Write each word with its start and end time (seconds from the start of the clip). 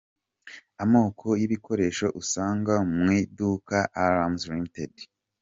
Amoko 0.83 1.27
y’ibikoresho 1.39 2.07
usanga 2.21 2.73
mu 2.95 3.07
iduka 3.21 3.77
Alarms 4.05 4.43
ltd. 4.63 4.93